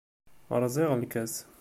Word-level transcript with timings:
Rẓiɣ 0.63 0.91
lkas. 1.01 1.33